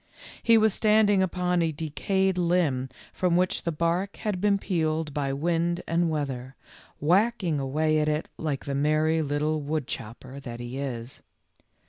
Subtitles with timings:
[0.41, 5.31] He was standing upon a decayed limb from which the bark had been peeled by
[5.31, 6.55] wind and weather,
[6.99, 11.21] whacking away at it like the merry little woodchopper that he is.